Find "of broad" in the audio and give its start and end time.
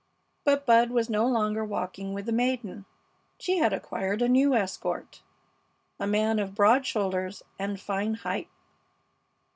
6.39-6.87